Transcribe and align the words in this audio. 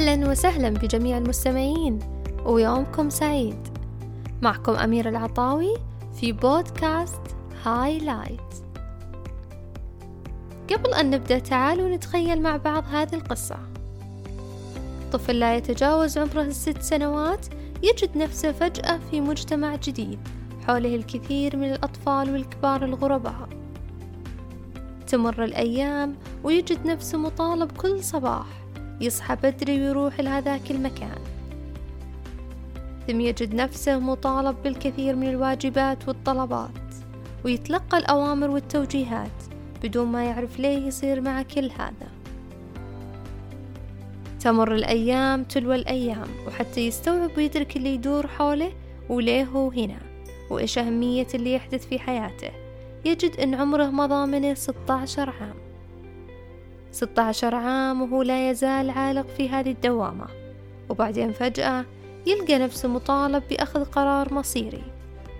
أهلا 0.00 0.30
وسهلا 0.30 0.70
بجميع 0.70 1.18
المستمعين 1.18 1.98
ويومكم 2.44 3.10
سعيد. 3.10 3.68
معكم 4.42 4.72
أميرة 4.72 5.08
العطاوي 5.08 5.74
في 6.20 6.32
بودكاست 6.32 7.20
هايلايت 7.64 8.40
قبل 10.72 10.94
أن 10.94 11.10
نبدأ 11.10 11.38
تعالوا 11.38 11.96
نتخيل 11.96 12.42
مع 12.42 12.56
بعض 12.56 12.84
هذه 12.90 13.14
القصة. 13.14 13.56
طفل 15.12 15.38
لا 15.38 15.56
يتجاوز 15.56 16.18
عمره 16.18 16.42
الست 16.42 16.82
سنوات 16.82 17.46
يجد 17.82 18.16
نفسه 18.16 18.52
فجأة 18.52 19.00
في 19.10 19.20
مجتمع 19.20 19.76
جديد 19.76 20.18
حوله 20.66 20.94
الكثير 20.94 21.56
من 21.56 21.72
الأطفال 21.72 22.32
والكبار 22.32 22.84
الغرباء. 22.84 23.48
تمر 25.06 25.44
الأيام 25.44 26.16
ويجد 26.44 26.86
نفسه 26.86 27.18
مطالب 27.18 27.72
كل 27.72 28.04
صباح. 28.04 28.46
يصحى 29.00 29.36
بدري 29.36 29.80
ويروح 29.80 30.20
لهذاك 30.20 30.70
المكان. 30.70 31.18
ثم 33.06 33.20
يجد 33.20 33.54
نفسه 33.54 33.98
مطالب 33.98 34.56
بالكثير 34.64 35.16
من 35.16 35.28
الواجبات 35.28 36.08
والطلبات 36.08 36.70
ويتلقى 37.44 37.98
الأوامر 37.98 38.50
والتوجيهات 38.50 39.30
بدون 39.82 40.06
ما 40.06 40.24
يعرف 40.24 40.58
ليه 40.58 40.86
يصير 40.86 41.20
مع 41.20 41.42
كل 41.42 41.70
هذا. 41.78 42.10
تمر 44.40 44.74
الأيام 44.74 45.44
تلو 45.44 45.72
الأيام 45.72 46.28
وحتى 46.46 46.86
يستوعب 46.86 47.30
ويدرك 47.36 47.76
اللي 47.76 47.94
يدور 47.94 48.26
حوله 48.26 48.72
وليه 49.08 49.44
هو 49.44 49.70
هنا 49.70 49.98
وإيش 50.50 50.78
أهمية 50.78 51.26
اللي 51.34 51.54
يحدث 51.54 51.86
في 51.86 51.98
حياته. 51.98 52.50
يجد 53.04 53.40
أن 53.40 53.54
عمره 53.54 53.86
مضى 53.86 54.26
منه 54.26 54.54
16 54.54 55.30
عام. 55.30 55.69
16 56.92 57.54
عام 57.54 58.02
وهو 58.02 58.22
لا 58.22 58.50
يزال 58.50 58.90
عالق 58.90 59.26
في 59.26 59.48
هذه 59.48 59.70
الدوامة. 59.70 60.26
وبعدين 60.88 61.32
فجأة 61.32 61.84
يلقى 62.26 62.58
نفسه 62.58 62.88
مطالب 62.88 63.42
بأخذ 63.50 63.84
قرار 63.84 64.34
مصيري 64.34 64.82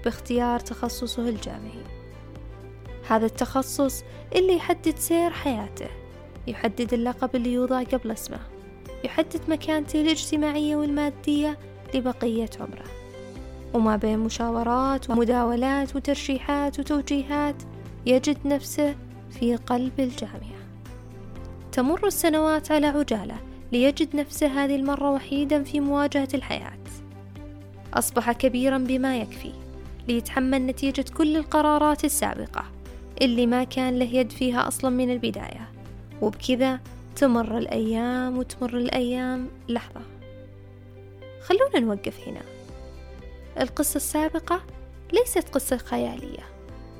باختيار 0.04 0.60
تخصصه 0.60 1.28
الجامعي. 1.28 1.84
هذا 3.08 3.26
التخصص 3.26 4.04
اللي 4.36 4.56
يحدد 4.56 4.96
سير 4.98 5.30
حياته 5.30 5.88
يحدد 6.46 6.94
اللقب 6.94 7.36
اللي 7.36 7.52
يوضع 7.52 7.82
قبل 7.82 8.10
اسمه 8.10 8.40
يحدد 9.04 9.40
مكانته 9.48 10.00
الاجتماعية 10.00 10.76
والمادية 10.76 11.58
لبقية 11.94 12.50
عمره. 12.60 12.84
وما 13.74 13.96
بين 13.96 14.18
مشاورات 14.18 15.10
ومداولات 15.10 15.96
وترشيحات 15.96 16.78
وتوجيهات 16.78 17.62
يجد 18.06 18.46
نفسه 18.46 18.96
في 19.30 19.56
قلب 19.56 20.00
الجامعة. 20.00 20.59
تمر 21.72 22.06
السنوات 22.06 22.72
على 22.72 22.86
عجالة 22.86 23.36
ليجد 23.72 24.16
نفسه 24.16 24.46
هذه 24.46 24.76
المرة 24.76 25.10
وحيدا 25.10 25.62
في 25.62 25.80
مواجهة 25.80 26.28
الحياة. 26.34 26.80
أصبح 27.94 28.32
كبيرا 28.32 28.78
بما 28.78 29.18
يكفي 29.18 29.52
ليتحمل 30.08 30.66
نتيجة 30.66 31.04
كل 31.16 31.36
القرارات 31.36 32.04
السابقة 32.04 32.64
اللي 33.22 33.46
ما 33.46 33.64
كان 33.64 33.98
له 33.98 34.04
يد 34.04 34.32
فيها 34.32 34.68
أصلا 34.68 34.90
من 34.90 35.10
البداية. 35.10 35.68
وبكذا 36.22 36.80
تمر 37.16 37.58
الأيام 37.58 38.38
وتمر 38.38 38.76
الأيام. 38.76 39.48
لحظة 39.68 40.00
خلونا 41.42 41.80
نوقف 41.80 42.28
هنا. 42.28 42.42
القصة 43.60 43.96
السابقة 43.96 44.60
ليست 45.12 45.48
قصة 45.48 45.76
خيالية 45.76 46.44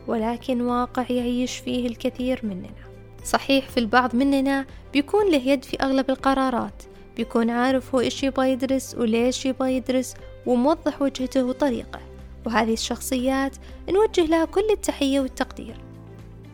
ولكن 0.07 0.61
واقع 0.61 1.07
يعيش 1.11 1.57
فيه 1.57 1.87
الكثير 1.87 2.41
مننا. 2.43 2.90
صحيح 3.25 3.69
في 3.69 3.81
البعض 3.81 4.17
مننا 4.17 4.67
بيكون 4.93 5.31
له 5.31 5.39
يد 5.39 5.65
في 5.65 5.77
أغلب 5.83 6.11
القرارات 6.11 6.83
بيكون 7.17 7.51
عارف 7.51 7.95
هو 7.95 8.01
إيش 8.01 8.23
يبغى 8.23 8.51
يدرس 8.51 8.95
وليش 8.99 9.47
يبغى 9.47 9.77
يدرس 9.77 10.15
وموضح 10.47 11.03
وجهته 11.03 11.45
وطريقه 11.45 12.01
وهذه 12.47 12.73
الشخصيات 12.73 13.57
نوجه 13.89 14.25
لها 14.25 14.45
كل 14.45 14.71
التحية 14.71 15.21
والتقدير. 15.21 15.77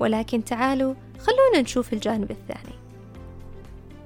ولكن 0.00 0.44
تعالوا 0.44 0.94
خلونا 1.18 1.60
نشوف 1.62 1.92
الجانب 1.92 2.30
الثاني. 2.30 2.74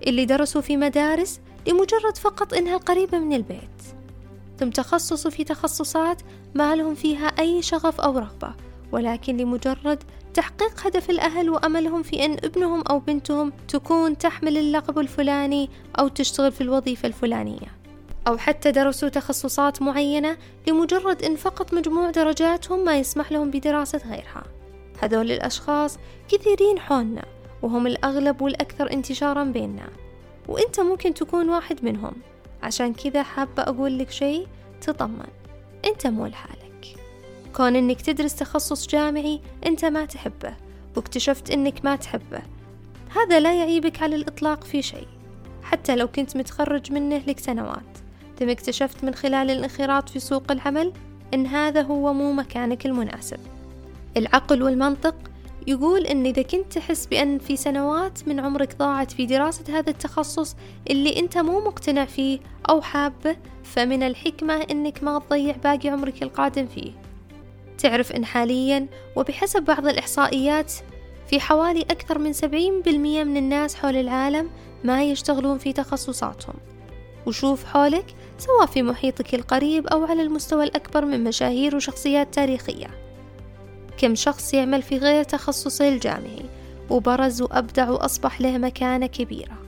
اللي 0.07 0.25
درسوا 0.25 0.61
في 0.61 0.77
مدارس 0.77 1.41
لمجرد 1.67 2.17
فقط 2.17 2.55
إنها 2.55 2.77
قريبة 2.77 3.19
من 3.19 3.33
البيت. 3.33 3.83
ثم 4.59 4.71
تخصصوا 4.71 5.31
في 5.31 5.45
تخصصات 5.45 6.23
ما 6.55 6.77
لهم 6.77 6.95
فيها 6.95 7.27
أي 7.27 7.63
شغف 7.63 8.01
أو 8.01 8.19
رغبة 8.19 8.55
ولكن 8.93 9.37
لمجرد 9.37 10.03
تحقيق 10.35 10.87
هدف 10.87 11.11
الأهل 11.11 11.51
وأملهم 11.51 12.03
في 12.03 12.25
أن 12.25 12.33
ابنهم 12.33 12.83
أو 12.91 12.99
بنتهم 12.99 13.53
تكون 13.69 14.19
تحمل 14.19 14.59
اللقب 14.59 14.99
الفلاني 14.99 15.71
أو 15.99 16.09
تشتغل 16.09 16.53
في 16.53 16.61
الوظيفة 16.61 17.07
الفلانية. 17.07 17.81
أو 18.29 18.37
حتى 18.37 18.71
درسوا 18.71 19.09
تخصصات 19.09 19.83
معينة 19.83 20.37
لمجرد 20.69 21.23
أن 21.23 21.37
فقط 21.37 21.75
مجموع 21.75 22.11
درجاتهم 22.11 22.85
ما 22.85 22.99
يسمح 22.99 23.33
لهم 23.33 23.51
بدراسة 23.51 24.01
غيرها. 24.11 24.45
هذول 25.03 25.31
الأشخاص 25.33 25.99
كثيرين 26.29 26.79
حولنا 26.79 27.25
وهم 27.63 27.87
الأغلب 27.87 28.43
والأكثر 28.43 28.93
انتشارا 28.93 29.45
بيننا. 29.45 29.89
وإنت 30.49 30.81
ممكن 30.81 31.15
تكون 31.15 31.49
واحد 31.49 31.85
منهم. 31.85 32.13
عشان 32.63 32.95
كذا 32.95 33.23
حابة 33.23 33.63
أقول 33.63 33.99
لك 33.99 34.11
شيء 34.11 34.47
تطمن. 34.81 35.29
أنت 35.85 36.07
مو 36.07 36.27
لحالك. 36.27 36.70
كون 37.57 37.77
أنك 37.77 38.01
تدرس 38.01 38.35
تخصص 38.35 38.87
جامعي 38.87 39.41
أنت 39.67 39.85
ما 39.85 40.05
تحبه 40.05 40.57
واكتشفت 40.97 41.51
أنك 41.51 41.85
ما 41.85 41.97
تحبه. 41.97 42.43
هذا 43.17 43.41
لا 43.41 43.55
يعيبك 43.55 44.03
على 44.03 44.17
الإطلاق 44.17 44.65
في 44.65 44.83
شيء 44.83 45.07
حتى 45.63 45.97
لو 45.97 46.09
كنت 46.09 46.37
متخرج 46.37 46.93
منه 46.93 47.23
لك 47.27 47.39
سنوات. 47.39 47.99
ثم 48.39 48.49
اكتشفت 48.49 49.05
من 49.05 49.15
خلال 49.15 49.51
الانخراط 49.51 50.09
في 50.09 50.21
سوق 50.21 50.53
العمل 50.53 50.93
أن 51.35 51.47
هذا 51.47 51.83
هو 51.83 52.13
مو 52.13 52.33
مكانك 52.33 52.87
المناسب. 52.87 53.39
العقل 54.17 54.63
والمنطق 54.63 55.15
يقول 55.67 56.07
أن 56.07 56.27
إذا 56.27 56.43
كنت 56.43 56.73
تحس 56.73 57.07
بأن 57.07 57.39
في 57.39 57.57
سنوات 57.57 58.29
من 58.29 58.41
عمرك 58.41 58.77
ضاعت 58.77 59.11
في 59.11 59.27
دراسة 59.27 59.79
هذا 59.79 59.91
التخصص 59.91 60.57
اللي 60.91 61.19
أنت 61.19 61.39
مو 61.39 61.61
مقتنع 61.61 62.05
فيه 62.05 62.39
أو 62.71 62.83
حابه 62.83 63.37
فمن 63.65 64.03
الحكمة 64.03 64.55
أنك 64.55 65.05
ما 65.05 65.19
تضيع 65.19 65.57
باقي 65.57 65.89
عمرك 65.89 66.23
القادم 66.23 66.67
فيه. 66.67 66.93
تعرف 67.83 68.13
أن 68.13 68.25
حاليا 68.25 68.87
وبحسب 69.17 69.63
بعض 69.63 69.87
الإحصائيات 69.87 70.73
في 71.31 71.41
حوالي 71.41 71.83
أكثر 71.83 72.19
من 72.19 72.33
70% 72.33 72.45
من 73.25 73.37
الناس 73.37 73.75
حول 73.75 73.97
العالم 73.97 74.51
ما 74.85 75.05
يشتغلون 75.05 75.59
في 75.59 75.73
تخصصاتهم. 75.73 76.55
وشوف 77.27 77.65
حولك 77.65 78.15
سواء 78.39 78.67
في 78.67 78.83
محيطك 78.83 79.35
القريب 79.35 79.87
أو 79.87 80.05
على 80.05 80.23
المستوى 80.23 80.65
الأكبر 80.65 81.05
من 81.05 81.25
مشاهير 81.25 81.77
وشخصيات 81.77 82.35
تاريخية. 82.35 82.87
كم 83.99 84.15
شخص 84.15 84.55
يعمل 84.55 84.83
في 84.83 84.99
غير 84.99 85.25
تخصصه 85.25 85.89
الجامعي 85.89 86.45
وبرز 86.91 87.43
وأبدع 87.43 87.91
وأصبح 87.91 88.41
له 88.41 88.59
مكانة 88.59 89.07
كبيرة. 89.07 89.59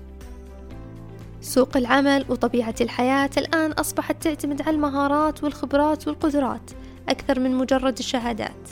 سوق 1.41 1.77
العمل 1.77 2.25
وطبيعة 2.29 2.75
الحياة 2.81 3.31
الآن 3.37 3.73
أصبحت 3.73 4.23
تعتمد 4.23 4.63
على 4.63 4.77
المهارات 4.77 5.45
والخبرات 5.45 6.09
والقدرات 6.09 6.71
أكثر 7.09 7.41
من 7.41 7.55
مجرد 7.55 7.99
الشهادات. 7.99 8.69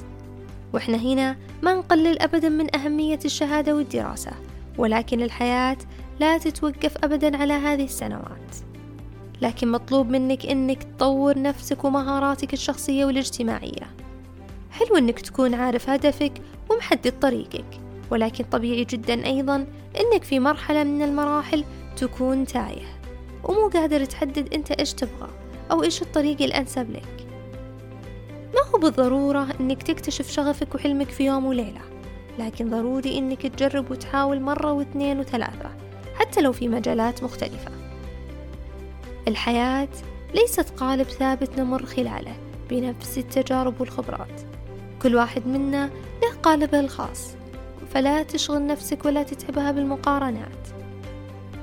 وإحنا 0.72 0.96
هنا 0.96 1.36
ما 1.62 1.74
نقلل 1.74 2.22
أبدا 2.22 2.48
من 2.48 2.76
أهمية 2.76 3.18
الشهادة 3.24 3.74
والدراسة 3.74 4.32
ولكن 4.78 5.22
الحياة 5.22 5.77
لا 6.21 6.38
تتوقف 6.38 7.04
أبدا 7.04 7.36
على 7.36 7.53
هذه 7.53 7.84
السنوات. 7.84 8.56
لكن 9.42 9.71
مطلوب 9.71 10.09
منك 10.09 10.47
إنك 10.47 10.82
تطور 10.82 11.42
نفسك 11.42 11.84
ومهاراتك 11.84 12.53
الشخصية 12.53 13.04
والاجتماعية. 13.04 13.91
حلو 14.71 14.97
إنك 14.97 15.21
تكون 15.21 15.54
عارف 15.54 15.91
هدفك 15.91 16.32
ومحدد 16.71 17.12
طريقك 17.21 17.80
ولكن 18.10 18.44
طبيعي 18.44 18.84
جدا 18.84 19.27
أيضا 19.27 19.66
إنك 20.00 20.24
في 20.24 20.41
مرحلة 20.41 20.84
من 20.84 21.03
المراحل 21.03 21.65
تكون 21.97 22.47
تايه 22.47 23.00
ومو 23.44 23.68
قادر 23.68 24.04
تحدد 24.04 24.54
أنت 24.54 24.71
إيش 24.71 24.92
تبغى 24.92 25.28
أو 25.71 25.82
إيش 25.82 26.03
الطريق 26.03 26.42
الأنسب 26.42 26.91
لك. 26.91 27.29
ما 28.54 28.60
هو 28.74 28.78
بالضرورة 28.78 29.48
إنك 29.60 29.82
تكتشف 29.82 30.30
شغفك 30.30 30.74
وحلمك 30.74 31.08
في 31.08 31.24
يوم 31.24 31.44
وليلة 31.44 31.80
لكن 32.38 32.70
ضروري 32.70 33.18
إنك 33.18 33.47
تجرب 33.47 33.91
وتحاول 33.91 34.41
مرة 34.41 34.72
واثنين 34.72 35.20
وثلاثة 35.20 35.70
حتى 36.14 36.41
لو 36.41 36.52
في 36.52 36.68
مجالات 36.68 37.22
مختلفة. 37.22 37.70
الحياة 39.28 39.88
ليست 40.34 40.70
قالب 40.76 41.06
ثابت 41.06 41.58
نمر 41.58 41.86
خلاله 41.86 42.36
بنفس 42.70 43.18
التجارب 43.18 43.80
والخبرات. 43.80 44.41
كل 45.03 45.16
واحد 45.16 45.46
منا 45.46 45.91
له 46.22 46.34
قالبه 46.42 46.80
الخاص 46.80 47.34
فلا 47.94 48.22
تشغل 48.22 48.66
نفسك 48.66 49.04
ولا 49.04 49.22
تتعبها 49.22 49.72
بالمقارنات. 49.72 50.68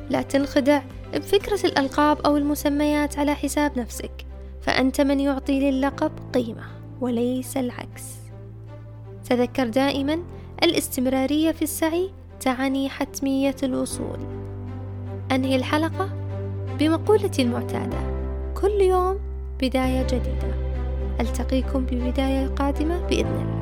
لا 0.10 0.22
تنخدع 0.22 0.82
بفكرة 1.14 1.60
الألقاب 1.66 2.22
أو 2.22 2.38
المسميات 2.38 3.20
على 3.20 3.36
حساب 3.36 3.80
نفسك 3.80 4.26
فأنت 4.62 5.02
من 5.02 5.20
يعطي 5.20 5.72
للقب 5.72 6.12
قيمة. 6.34 6.77
وليس 7.02 7.58
العكس. 7.58 8.04
تذكر 9.30 9.68
دائما 9.68 10.20
الاستمرارية 10.64 11.52
في 11.52 11.62
السعي 11.62 12.10
تعني 12.40 12.90
حتمية 12.90 13.56
الوصول. 13.64 14.20
أنهي 15.32 15.56
الحلقة؟ 15.56 16.10
بمقولتي 16.80 17.42
المعتادة. 17.42 17.98
كل 18.62 18.82
يوم 18.82 19.20
بداية 19.62 20.04
جديدة. 20.04 20.56
ألتقيكم 21.20 21.86
ببداية 21.86 22.48
قادمة 22.48 23.08
بإذن 23.08 23.28
الله. 23.28 23.57